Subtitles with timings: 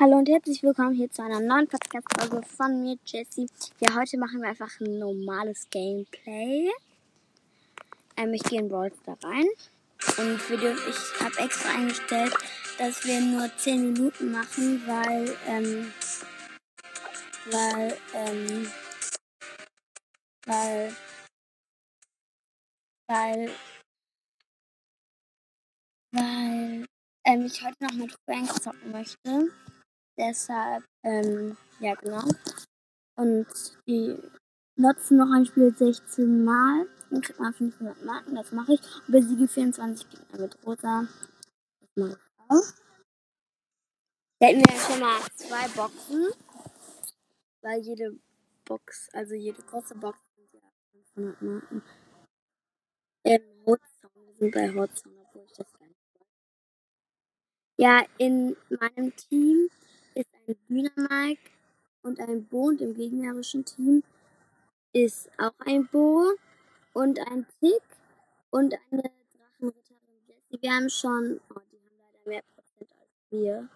[0.00, 3.48] Hallo und herzlich willkommen hier zu einer neuen Podcast-Folge von mir, Jessie.
[3.80, 6.70] Ja, heute machen wir einfach ein normales Gameplay.
[8.16, 9.48] Ähm, ich gehe in Brawl da rein.
[10.18, 12.32] Und dürfen, ich habe extra eingestellt,
[12.78, 15.92] dass wir nur 10 Minuten machen, weil, ähm,
[17.50, 18.70] weil, ähm,
[20.46, 20.96] weil,
[23.08, 23.50] weil,
[26.12, 26.86] weil,
[27.24, 29.50] ähm, ich heute noch mit Frank zocken möchte.
[30.18, 32.24] Deshalb, ähm, ja genau.
[33.14, 33.46] Und
[33.86, 34.16] die
[34.74, 36.88] nutzen noch ein Spiel 16 Mal.
[37.10, 38.80] Dann kriegt man 500 Marken, das mache ich.
[39.06, 41.06] Und besiege 24 Gegner mit Rosa.
[41.80, 42.72] Das mache ich auch.
[44.40, 46.26] Da hätten wir schon mal zwei Boxen.
[47.62, 48.18] Weil jede
[48.64, 50.60] Box, also jede große Box sind ja
[51.14, 51.82] 500 Marken.
[53.24, 56.26] Ähm, Hotzone, wir sind bei Hotzone, obwohl ich das gar nicht weiß.
[57.76, 59.68] Ja, in meinem Team
[60.18, 61.50] ist ein Dynamike
[62.02, 64.02] und ein Bo und im gegnerischen Team
[64.92, 66.34] ist auch ein Bo
[66.92, 67.82] und ein Tick
[68.50, 70.60] und eine Drachenritterin Jessie.
[70.60, 73.68] Wir haben schon, oh, die haben leider mehr Prozent als wir.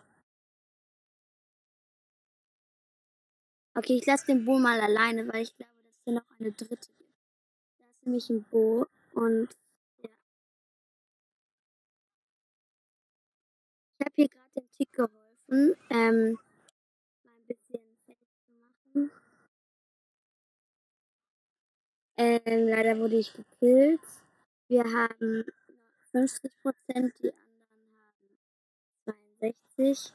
[3.75, 6.91] Okay, ich lasse den Bo mal alleine, weil ich glaube, dass hier noch eine dritte
[6.99, 7.15] gibt.
[7.79, 9.49] Da ist nämlich ein Bo und
[10.03, 10.11] ja.
[13.99, 14.93] Ich habe hier gerade dem Tick
[15.53, 16.39] Ähm,
[22.17, 24.01] Ähm, leider wurde ich gekillt.
[24.69, 25.45] Wir haben
[26.13, 27.97] 50 Prozent, die anderen
[29.07, 30.15] haben 62.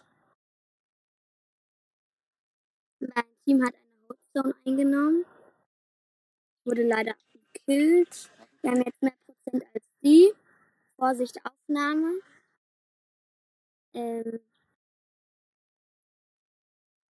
[3.00, 5.26] Mein Team hat eine Hotzone eingenommen.
[6.64, 7.14] Wurde leider
[7.54, 8.32] gekillt.
[8.62, 10.32] Wir haben jetzt mehr Prozent als die.
[10.96, 12.22] Vorsicht, Aufnahme.
[13.94, 14.40] Ähm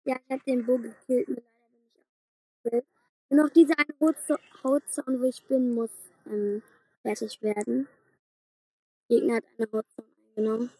[0.06, 1.28] ja, ich habe den Bo gekillt.
[1.28, 2.86] Leider bin ich auch gekillt.
[3.28, 3.94] Und noch diese eine
[4.64, 5.90] Hotzone, wo ich bin, muss
[6.26, 6.62] ähm,
[7.02, 7.88] fertig werden.
[9.08, 10.70] Gegner hat eine Hotzone eingenommen.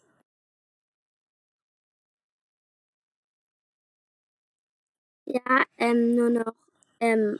[5.25, 6.55] Ja, ähm, nur noch,
[7.01, 7.37] ähm,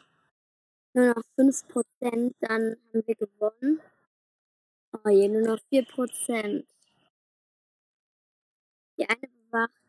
[0.94, 3.82] nur noch 5%, dann haben wir gewonnen.
[5.06, 6.66] Oh je, nur noch 4%.
[8.98, 9.87] Die eine bewacht.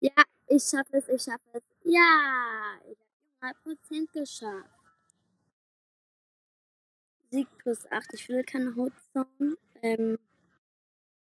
[0.00, 0.12] Ja,
[0.48, 1.62] ich schaffe es, ich schaffe es.
[1.84, 2.98] Ja, ich
[3.42, 4.70] habe 100% geschafft.
[7.30, 8.14] Sieg plus 8.
[8.14, 9.56] Ich will keine Hotzone.
[9.82, 10.18] Ähm,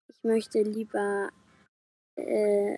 [0.09, 1.31] ich möchte lieber
[2.16, 2.75] äh,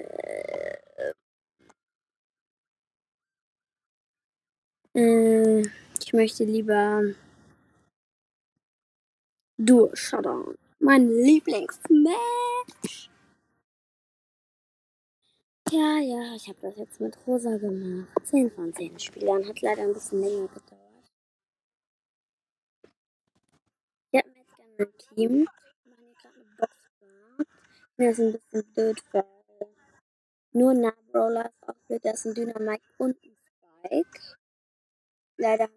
[4.94, 5.62] äh,
[6.00, 7.02] ich möchte lieber
[9.58, 10.56] Duo Showdown.
[10.80, 12.18] Mein Lieblingsmatch.
[15.70, 18.08] Ja, ja, ich habe das jetzt mit Rosa gemacht.
[18.24, 19.46] 10 von 10 Spielern.
[19.46, 21.10] Hat leider ein bisschen länger gedauert.
[24.10, 25.48] Ich habe mir jetzt gerne ein Team.
[25.84, 26.72] Ich mache gerade eine Box.
[27.98, 29.24] Mir ist ein bisschen blöd, weil
[30.52, 32.04] nur Nahbrawler ist auch blöd.
[32.04, 33.36] Da ist ein Dynamite und ein
[33.84, 34.20] Spike.
[35.36, 35.72] Leider haben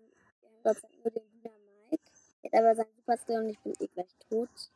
[0.54, 2.12] wir Gott nur den Dynamite.
[2.44, 4.72] Jetzt aber sein Superskill und ich bin eh gleich tot.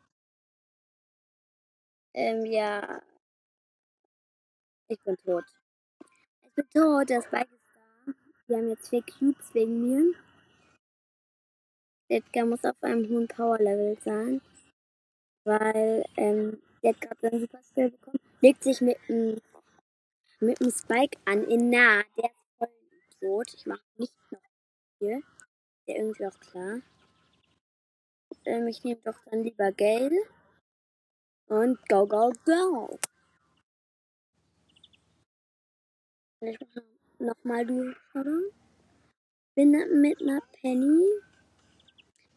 [2.13, 3.01] Ähm, ja.
[4.87, 5.45] Ich bin tot.
[6.43, 8.13] Ich bin tot, der Spike ist da.
[8.47, 10.13] Wir haben jetzt vier Cubes wegen mir.
[12.07, 14.41] Edgar muss auf einem hohen Power-Level sein.
[15.43, 18.19] Weil, ähm, der hat seinen Superskill bekommen.
[18.41, 19.41] Legt sich mit einem
[20.39, 22.03] mit dem Spike an in nah.
[22.17, 22.69] Der ist voll
[23.19, 23.53] tot.
[23.55, 24.39] Ich mache nicht noch
[24.99, 25.23] viel.
[25.87, 26.81] Der irgendwie auch klar.
[28.45, 30.19] Ähm, ich nehme doch dann lieber Gale.
[31.47, 32.99] Und go, go, go.
[36.47, 36.85] Ich mache
[37.17, 38.51] nochmal durchschauen.
[39.55, 41.03] Bin mit einer Penny.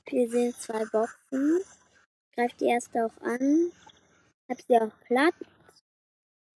[0.06, 1.60] Wir sehen zwei Boxen.
[2.34, 3.70] Greift die erste auch an.
[4.48, 5.34] Hab sie auch platt.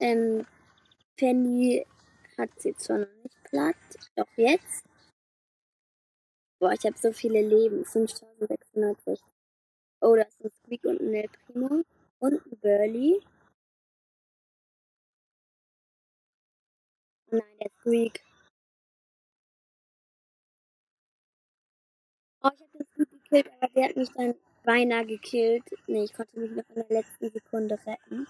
[0.01, 0.47] Ähm,
[1.17, 1.85] Penny
[2.39, 3.77] hat sie zwar noch nicht platt,
[4.17, 4.85] doch jetzt.
[6.59, 7.85] Boah, ich habe so viele Leben.
[7.85, 9.21] 5660.
[10.01, 11.83] Oh, da ist ein Squeak und ein El Primo.
[12.21, 13.21] Und ein Burley.
[17.33, 18.23] Nein, der Squeak.
[22.45, 24.35] Oh, ich habe den Squeak gekillt, aber der hat mich dann
[24.65, 25.65] beinahe gekillt.
[25.87, 28.27] Nee, ich konnte mich noch in der letzten Sekunde retten.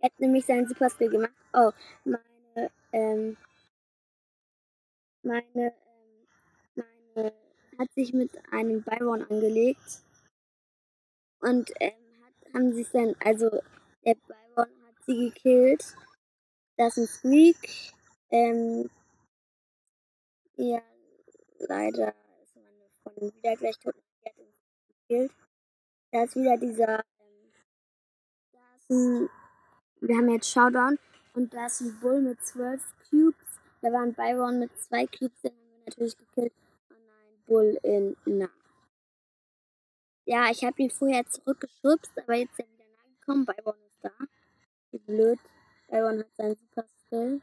[0.00, 1.32] Er hat nämlich seinen Superskill gemacht.
[1.54, 1.70] Oh,
[2.04, 3.36] meine, ähm,
[5.24, 5.72] meine,
[6.76, 6.84] ähm,
[7.14, 7.32] meine,
[7.78, 10.02] hat sich mit einem Byron angelegt.
[11.40, 11.90] Und, ähm,
[12.24, 13.50] hat, haben sich dann, also,
[14.04, 15.94] der Byron hat sie gekillt.
[16.76, 17.92] Das ist ein Squeak.
[18.30, 18.90] Ähm,
[20.56, 20.82] ja,
[21.58, 23.94] leider ist meine Freundin wieder gleich tot.
[23.94, 24.52] Die hat ihn
[25.08, 25.32] gekillt.
[26.10, 27.04] Da ist wieder dieser.
[27.20, 27.52] Ähm,
[28.52, 29.28] da ist ein.
[30.00, 30.98] Wir haben jetzt Showdown
[31.34, 33.60] und da ist ein Bull mit 12 Cubes.
[33.82, 36.52] Da war ein Byron mit zwei Cubes, den haben wir natürlich gekillt.
[36.88, 38.50] Und ein Bull in nah.
[40.24, 43.44] Ja, ich habe ihn vorher zurückgeschubst, aber jetzt ist er wieder nah gekommen.
[43.44, 44.10] Byron ist da.
[44.90, 45.38] Wie blöd.
[45.92, 47.42] Byron hat seinen Super Skill.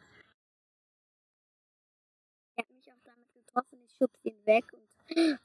[2.55, 3.79] Er hat mich auch damit getroffen.
[3.85, 4.89] Ich schubse ihn weg und.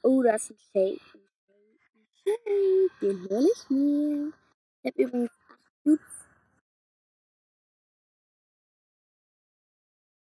[0.01, 1.19] Oh, das ist ein Shake.
[3.01, 4.33] Den hole ich mir.
[4.81, 6.27] Ich habe übrigens 8 Cubes.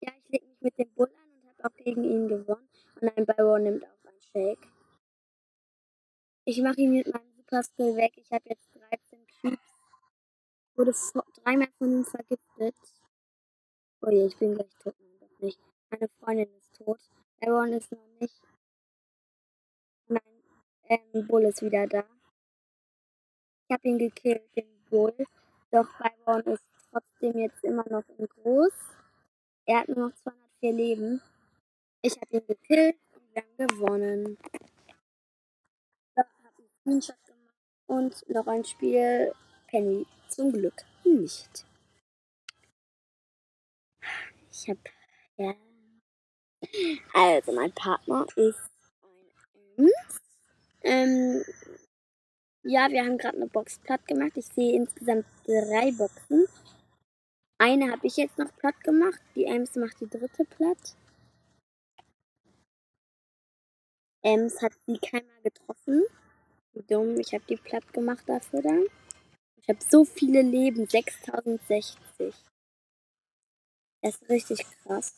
[0.02, 2.69] Ja, ich lege mich mit dem Bull an und habe auch gegen ihn gewonnen.
[3.00, 4.69] Und ein Byron nimmt auch einen Shake.
[6.44, 8.12] Ich mache ihn mit meinem Super Skill weg.
[8.16, 9.13] Ich habe jetzt 13
[10.76, 10.93] Wurde
[11.43, 12.76] dreimal von ihm vergiftet.
[14.00, 14.94] Oh je, ich bin gleich tot.
[14.99, 15.61] Nein, doch nicht.
[15.91, 16.99] Meine Freundin ist tot.
[17.41, 18.43] Byron ist noch nicht.
[20.09, 20.23] Nein,
[20.88, 22.05] ähm, Bull ist wieder da.
[23.67, 25.15] Ich habe ihn gekillt, den Bull.
[25.71, 28.73] Doch Byron ist trotzdem jetzt immer noch in groß.
[29.67, 31.23] Er hat nur noch 204 Leben.
[32.03, 34.38] Ich habe ihn gekillt und wir haben gewonnen.
[36.85, 37.56] Screenshot gemacht
[37.87, 39.32] und noch ein Spiel
[39.69, 41.64] Penny zum Glück nicht.
[44.50, 44.81] Ich habe
[45.36, 45.54] ja
[47.12, 48.70] also mein Partner ist
[49.76, 49.90] ein.
[50.82, 51.44] Ähm,
[52.62, 54.32] ja, wir haben gerade eine Box platt gemacht.
[54.36, 56.46] Ich sehe insgesamt drei Boxen.
[57.58, 59.20] Eine habe ich jetzt noch platt gemacht.
[59.34, 60.96] Die Ems macht die dritte platt.
[64.22, 66.04] Ems hat sie keinmal getroffen.
[66.72, 67.19] Wie dumm.
[67.19, 68.86] Ich habe die platt gemacht dafür dann.
[69.66, 70.87] Ich habe so viele Leben.
[70.87, 72.34] 6060.
[74.02, 75.16] Das ist richtig krass.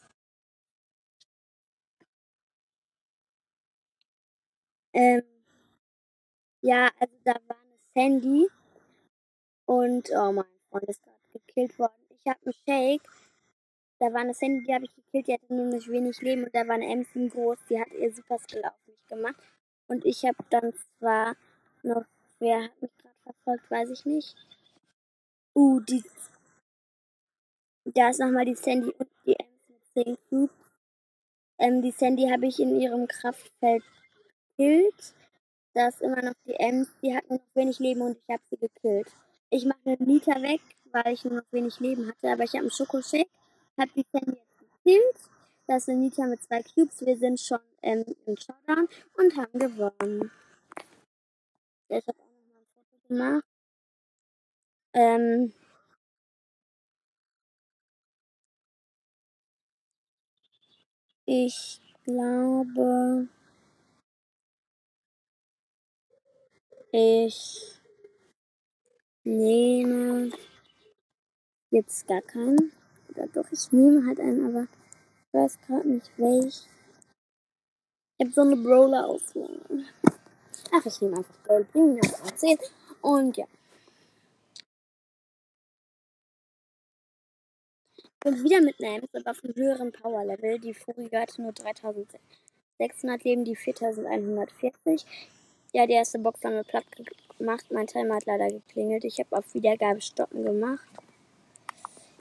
[4.92, 5.22] Ähm,
[6.62, 8.48] ja, also da war eine Sandy.
[9.66, 11.94] Und, oh mein Freund ist gerade gekillt worden.
[12.10, 13.02] Ich habe einen Shake.
[13.98, 15.26] Da war eine Sandy, die habe ich gekillt.
[15.26, 16.44] Die hatte nur nicht wenig Leben.
[16.44, 17.58] Und da war eine Emsen groß.
[17.68, 19.42] Die hat ihr Super Skill auf mich gemacht.
[19.88, 21.36] Und ich habe dann zwar
[21.82, 22.04] noch,
[22.38, 22.92] wer hat mich
[23.26, 24.36] verfolgt, weiß ich nicht.
[25.54, 26.02] Uh, die,
[27.84, 29.36] da ist nochmal die Sandy und die
[29.68, 30.54] mit 10 Cubes.
[31.58, 33.82] Ähm, die Sandy habe ich in ihrem Kraftfeld
[34.56, 35.14] gekillt.
[35.72, 38.42] Da ist immer noch die Ems, die hat nur noch wenig Leben und ich habe
[38.50, 39.08] sie gekillt.
[39.50, 40.60] Ich mache den Nita weg,
[40.92, 43.30] weil ich nur noch wenig Leben hatte, aber ich habe einen Schokoshake,
[43.78, 45.30] habe die Sandy jetzt gekillt.
[45.66, 47.00] Das ist eine Nita mit zwei Cubes.
[47.04, 50.30] Wir sind schon ähm, im Showdown und haben gewonnen.
[51.88, 52.00] Ja,
[53.08, 53.44] gemacht.
[54.94, 55.52] Ähm,
[61.26, 63.28] ich glaube,
[66.92, 67.80] ich
[69.24, 70.30] nehme
[71.70, 72.72] jetzt gar keinen.
[73.10, 76.66] Oder doch, ich nehme halt einen, aber ich weiß gerade nicht welch.
[78.18, 79.84] Ich habe so eine Brawler-Auswahl.
[80.72, 82.58] Ach, ich nehme einfach Brawler Premium auf 10.
[83.06, 83.46] Und ja.
[88.24, 90.58] Und wieder mit Ems, aber auf einem höheren Power-Level.
[90.58, 95.06] Die vorige hatte nur 3600 Leben, die 4140.
[95.72, 96.84] Ja, die erste Box haben wir platt
[97.38, 97.66] gemacht.
[97.70, 99.04] Mein Timer hat leider geklingelt.
[99.04, 100.88] Ich habe auf Wiedergabe stoppen gemacht.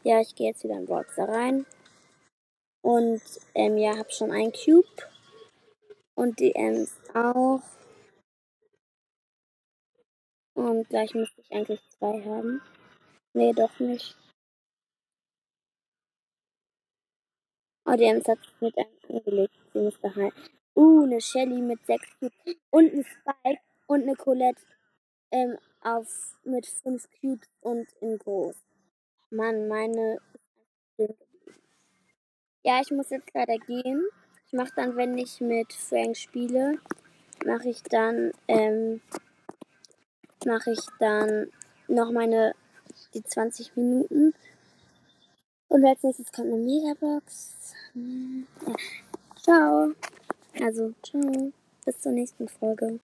[0.03, 1.65] Ja, ich gehe jetzt wieder in Boxer rein.
[2.83, 3.23] Und
[3.55, 4.85] ähm, ja, habe schon einen Cube.
[6.13, 7.63] Und die Ems auch.
[10.55, 12.61] Und gleich müsste ich eigentlich zwei haben.
[13.33, 14.17] Nee, doch nicht.
[17.85, 19.53] Oh, die Ems hat sich mit einem angelegt.
[19.73, 20.33] Sie müsste halt.
[20.75, 22.57] Uh, eine Shelly mit sechs Cubes.
[22.71, 24.61] Und ein Spike und eine Colette
[25.31, 28.55] ähm, auf, mit fünf Cubes und in groß.
[29.29, 30.17] Mann, meine
[32.63, 34.07] Ja, ich muss jetzt leider gehen.
[34.47, 36.79] Ich mache dann, wenn ich mit Frank spiele,
[37.45, 39.01] mache ich dann, ähm,
[40.45, 41.47] mache ich dann
[41.87, 42.53] noch meine,
[43.13, 44.33] die 20 Minuten.
[45.67, 47.55] Und als nächstes kommt eine Megabox.
[47.95, 48.75] Ja.
[49.41, 49.91] Ciao.
[50.61, 51.51] Also, ciao.
[51.85, 52.93] Bis zur nächsten Folge.